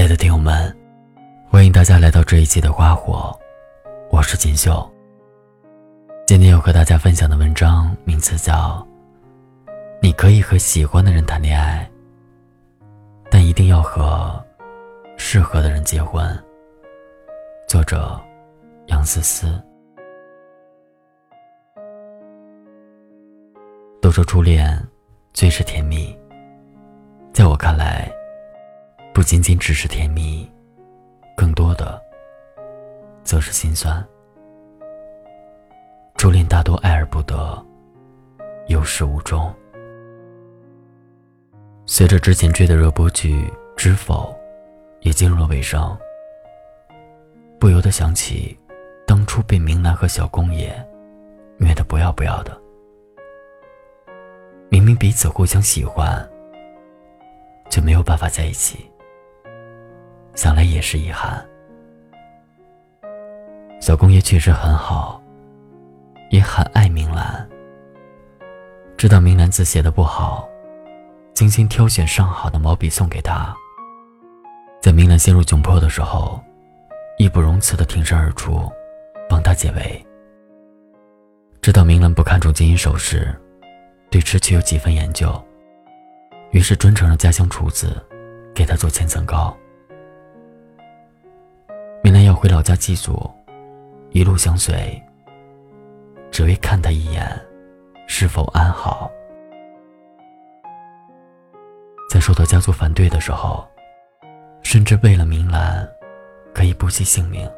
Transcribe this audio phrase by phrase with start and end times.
[0.00, 0.74] 亲爱的听友们，
[1.46, 3.38] 欢迎大家来到这一期的花火，
[4.10, 4.90] 我是锦绣。
[6.26, 8.78] 今天要和大家分享的文章名字叫
[10.00, 11.86] 《你可以和喜欢的人谈恋爱，
[13.30, 14.42] 但一定要和
[15.18, 16.26] 适合的人结婚》。
[17.68, 18.18] 作者
[18.86, 19.62] 杨思思。
[24.00, 24.82] 都说初恋
[25.34, 26.18] 最是甜蜜，
[27.34, 28.10] 在我看来。
[29.20, 30.50] 不仅仅只是甜蜜，
[31.36, 32.02] 更多的
[33.22, 34.02] 则是心酸。
[36.16, 37.62] 初恋大多爱而不得，
[38.68, 39.54] 有始无终。
[41.84, 43.42] 随着之前追的热播剧
[43.76, 44.34] 《知否》
[45.02, 45.94] 也进入了尾声，
[47.58, 48.58] 不由得想起
[49.06, 50.74] 当初被明兰和小公爷
[51.58, 52.58] 虐得不要不要的。
[54.70, 56.26] 明明彼此互相喜欢，
[57.68, 58.89] 却没有办法在一起。
[60.34, 61.44] 想来也是遗憾。
[63.80, 65.20] 小公爷确实很好，
[66.30, 67.48] 也很爱明兰。
[68.96, 70.48] 知道明兰字写的不好，
[71.32, 73.54] 精心挑选上好的毛笔送给他。
[74.80, 76.38] 在明兰陷入窘迫的时候，
[77.18, 78.70] 义不容辞的挺身而出，
[79.28, 80.06] 帮他解围。
[81.62, 83.34] 知道明兰不看重金银首饰，
[84.10, 85.42] 对吃却有几分研究，
[86.50, 88.02] 于是专程让家乡厨子
[88.54, 89.56] 给他做千层糕。
[92.02, 93.30] 明兰要回老家祭祖，
[94.10, 95.00] 一路相随，
[96.30, 97.28] 只为看他一眼，
[98.06, 99.10] 是否安好。
[102.08, 103.68] 在受到家族反对的时候，
[104.62, 105.86] 甚至为了明兰，
[106.54, 107.48] 可以不惜性命。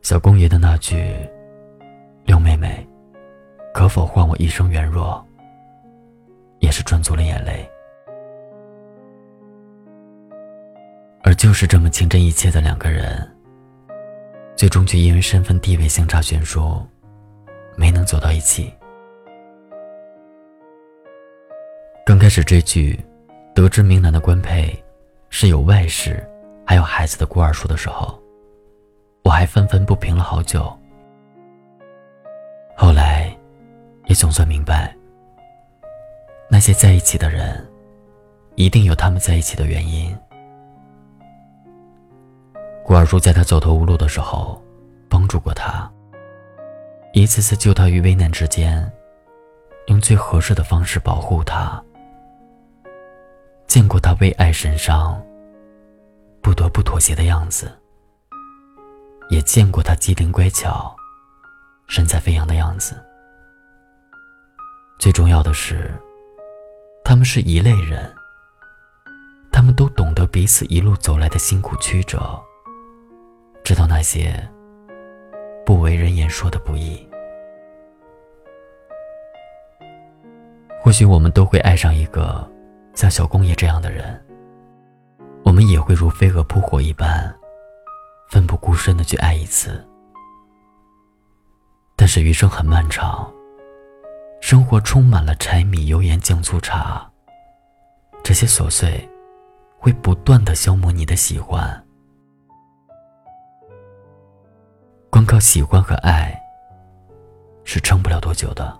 [0.00, 1.14] 小公爷的那句
[2.24, 2.86] “六妹妹，
[3.74, 5.22] 可否换我一生圆弱”，
[6.60, 7.70] 也是赚足了眼泪。
[11.26, 13.26] 而就是这么情真意切的两个人，
[14.54, 16.86] 最终却因为身份地位相差悬殊，
[17.76, 18.70] 没能走到一起。
[22.04, 23.02] 刚开始追剧，
[23.54, 24.70] 得知明兰的官配
[25.30, 26.22] 是有外室
[26.66, 28.22] 还有孩子的顾二叔的时候，
[29.24, 30.70] 我还愤愤不平了好久。
[32.76, 33.34] 后来，
[34.04, 34.94] 也总算明白，
[36.50, 37.66] 那些在一起的人，
[38.56, 40.14] 一定有他们在一起的原因。
[43.04, 44.58] 二叔在他走投无路的时候，
[45.10, 45.92] 帮助过他，
[47.12, 48.90] 一次次救他于危难之间，
[49.88, 51.84] 用最合适的方式保护他。
[53.66, 55.22] 见过他为爱神伤，
[56.40, 57.70] 不得不妥协的样子，
[59.28, 60.96] 也见过他机灵乖巧、
[61.86, 62.96] 神采飞扬的样子。
[64.98, 65.92] 最重要的是，
[67.04, 68.10] 他们是一类人，
[69.52, 72.42] 他们都懂得彼此一路走来的辛苦曲折。
[73.64, 74.46] 知道那些
[75.64, 77.08] 不为人言说的不易，
[80.82, 82.46] 或许我们都会爱上一个
[82.94, 84.22] 像小公爷这样的人，
[85.44, 87.34] 我们也会如飞蛾扑火一般，
[88.28, 89.82] 奋不顾身的去爱一次。
[91.96, 93.32] 但是余生很漫长，
[94.42, 97.10] 生活充满了柴米油盐酱醋茶，
[98.22, 99.08] 这些琐碎
[99.78, 101.83] 会不断的消磨你的喜欢。
[105.24, 106.36] 靠喜欢和爱
[107.64, 108.76] 是撑不了多久的。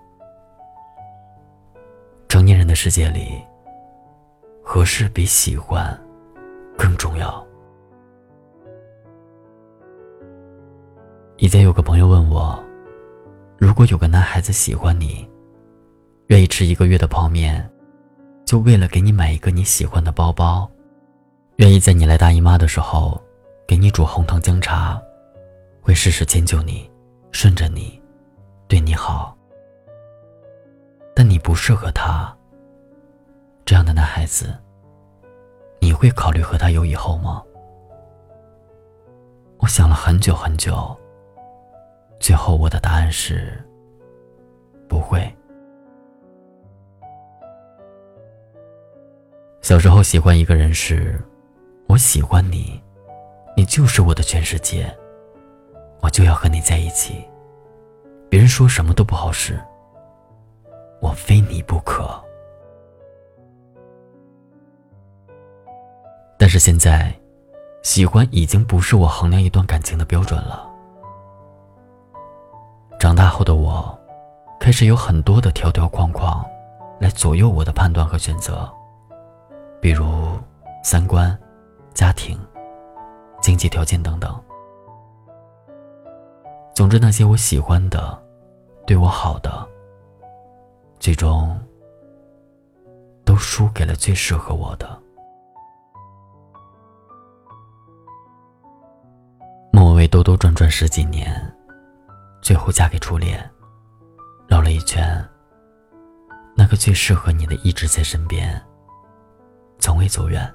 [2.27, 3.41] 成年人的世界里，
[4.61, 5.97] 合适比喜欢
[6.77, 7.45] 更重要。
[11.37, 12.61] 以前有个朋友问我，
[13.57, 15.27] 如果有个男孩子喜欢你，
[16.27, 17.69] 愿意吃一个月的泡面，
[18.45, 20.69] 就为了给你买一个你喜欢的包包，
[21.57, 23.21] 愿意在你来大姨妈的时候
[23.67, 25.01] 给你煮红糖姜茶。
[25.85, 26.89] 会事事迁就你，
[27.31, 28.01] 顺着你，
[28.67, 29.37] 对你好。
[31.15, 32.35] 但你不适合他。
[33.63, 34.51] 这样的男孩子，
[35.79, 37.43] 你会考虑和他有以后吗？
[39.59, 40.97] 我想了很久很久，
[42.19, 43.63] 最后我的答案是：
[44.89, 45.31] 不会。
[49.61, 51.21] 小时候喜欢一个人时，
[51.87, 52.81] 我喜欢你，
[53.55, 54.91] 你就是我的全世界。
[56.05, 57.27] 我就要和你在一起，
[58.29, 59.59] 别人说什么都不好使，
[61.01, 62.07] 我非你不可。
[66.37, 67.11] 但是现在，
[67.81, 70.69] 喜欢已经不是我衡量一段感情的标准了。
[72.99, 73.99] 长大后的我，
[74.59, 76.45] 开始有很多的条条框框，
[76.99, 78.71] 来左右我的判断和选择，
[79.81, 80.37] 比如
[80.83, 81.35] 三观、
[81.95, 82.39] 家庭、
[83.41, 84.39] 经济条件等等。
[86.75, 88.21] 总之，那些我喜欢的、
[88.85, 89.65] 对我好的，
[90.99, 91.57] 最终
[93.23, 95.01] 都输给了最适合我的。
[99.71, 101.33] 莫文蔚兜兜转转十几年，
[102.41, 103.49] 最后嫁给初恋，
[104.45, 105.25] 绕了一圈。
[106.57, 108.61] 那个最适合你的一直在身边，
[109.79, 110.53] 从未走远。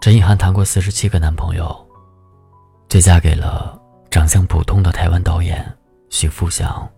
[0.00, 1.74] 陈意涵谈过四十七个男朋友，
[2.94, 3.76] 却嫁给了
[4.08, 5.66] 长相普通的台湾导演
[6.10, 6.88] 许富祥。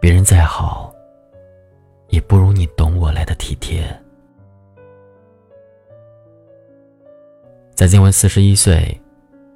[0.00, 0.90] 别人再好，
[2.08, 3.84] 也不如你懂我来的体贴。
[7.74, 8.98] 贾静雯四十一岁，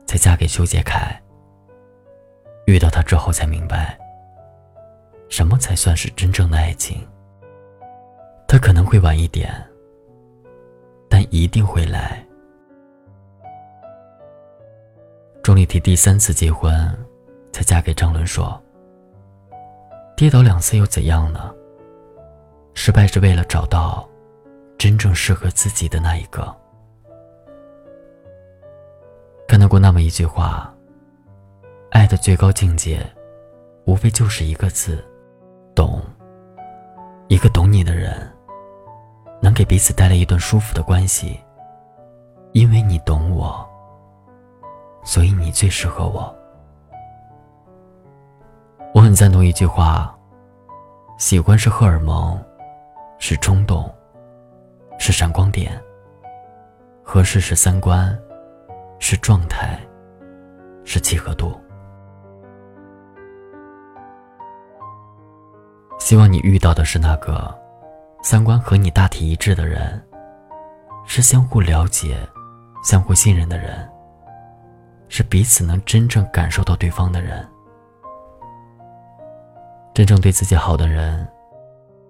[0.05, 1.19] 才嫁给修杰楷。
[2.67, 3.99] 遇到他之后，才明白。
[5.31, 7.01] 什么才算是真正的爱情？
[8.47, 9.51] 他可能会晚一点，
[11.09, 12.23] 但一定会来。
[15.43, 16.73] 钟丽缇第三次结婚，
[17.53, 18.63] 才嫁给张伦硕。
[20.17, 21.53] 跌倒两次又怎样呢？
[22.75, 24.09] 失败是为了找到
[24.79, 26.55] 真正适合自己的那一个。
[29.49, 30.73] 看到过那么一句话：
[31.91, 33.05] 爱的最高境界，
[33.85, 35.05] 无非就是一个字。
[35.75, 36.01] 懂，
[37.27, 38.31] 一个懂你的人，
[39.41, 41.41] 能给彼此带来一段舒服的关系。
[42.53, 43.69] 因为你懂我，
[45.03, 46.35] 所以你最适合我。
[48.95, 50.15] 我很赞同一句话：
[51.19, 52.39] 喜欢是荷尔蒙，
[53.19, 53.93] 是冲动，
[54.99, 55.73] 是闪光点；
[57.03, 58.17] 合适是三观，
[58.99, 59.79] 是状态，
[60.85, 61.59] 是契合度。
[65.99, 67.57] 希望你遇到的是那个
[68.23, 70.05] 三观和你大体一致的人，
[71.07, 72.17] 是相互了解、
[72.85, 73.89] 相互信任的人，
[75.13, 77.47] 是彼此能真正感受到对方的人。
[79.93, 81.29] 真正对自己好的人，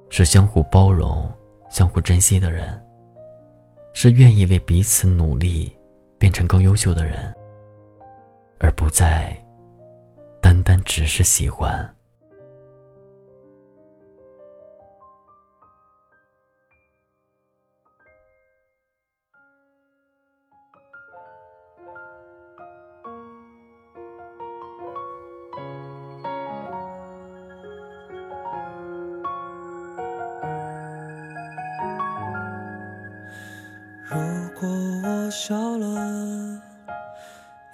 [0.08, 1.28] 是相互包容、
[1.69, 2.81] 相互珍惜的人，
[3.93, 5.76] 是愿意为彼此努力、
[6.16, 7.34] 变成更优秀的人，
[8.60, 9.37] 而不再
[10.40, 11.93] 单单只是喜欢。
[35.32, 36.61] 笑了，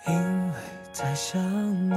[0.07, 0.55] 因为
[0.93, 1.43] 在想
[1.91, 1.97] 你，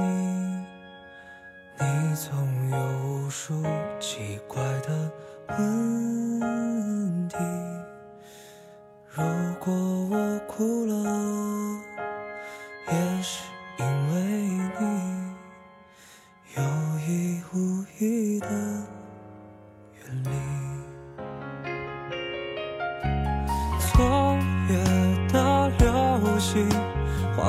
[1.78, 2.76] 你总有
[3.06, 3.62] 无数
[4.00, 5.08] 奇怪的
[5.50, 6.01] 问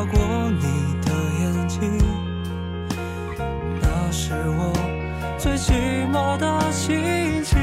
[0.06, 0.20] 过
[0.60, 1.98] 你的眼睛，
[3.82, 4.74] 那是我
[5.38, 5.72] 最寂
[6.12, 7.60] 寞的心情。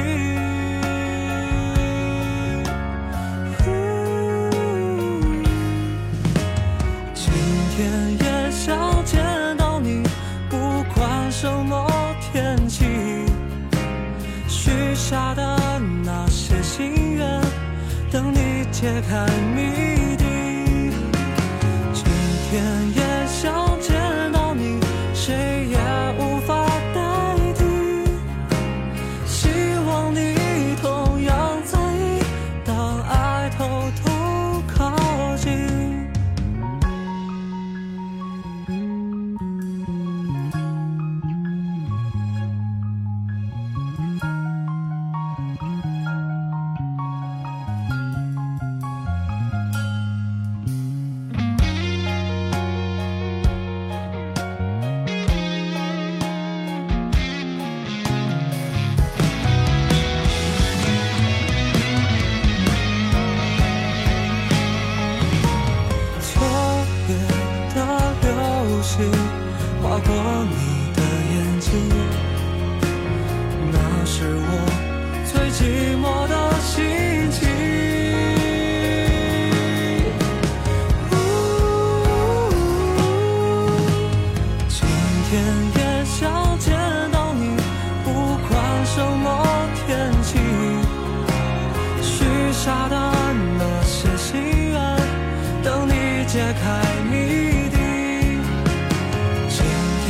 [7.15, 7.33] 今
[7.77, 7.79] 天
[8.19, 9.23] 也想见
[9.57, 10.03] 到你，
[10.49, 10.57] 不
[10.95, 12.85] 管什么天气。
[14.49, 15.59] 许下的
[16.05, 17.41] 那些心愿，
[18.11, 19.90] 等你揭开谜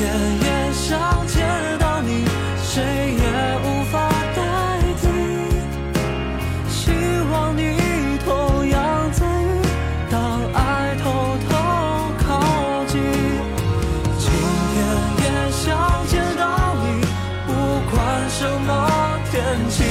[0.00, 1.47] 天也想见
[1.78, 2.25] 到你，
[2.62, 3.23] 谁也
[3.62, 4.40] 无法代
[4.99, 5.02] 替，
[6.71, 6.90] 希
[7.30, 7.76] 望你
[8.25, 9.45] 同样在意。
[10.11, 11.04] 当爱偷
[11.47, 11.52] 偷
[12.26, 12.30] 靠
[12.87, 12.99] 近，
[14.19, 14.25] 今
[14.73, 14.76] 天
[15.21, 15.69] 也想
[16.09, 16.42] 见到
[16.80, 16.85] 你，
[17.47, 17.49] 不
[17.95, 17.95] 管
[18.30, 18.71] 什么
[19.30, 19.37] 天
[19.69, 19.85] 气，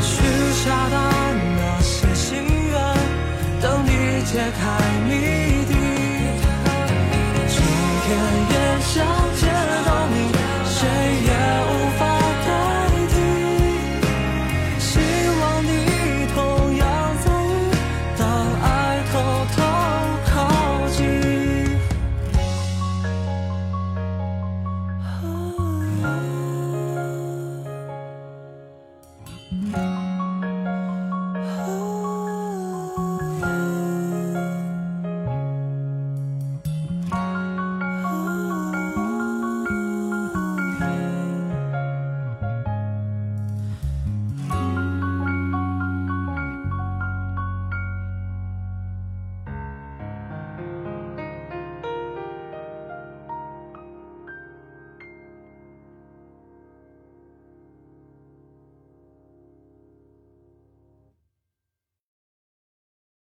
[0.00, 0.12] 许
[0.62, 0.96] 下的
[1.58, 2.30] 那些心
[2.70, 2.78] 愿，
[3.60, 4.83] 等你解开。